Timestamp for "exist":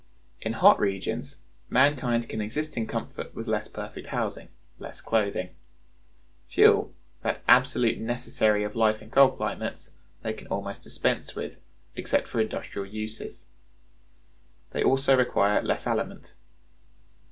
2.41-2.75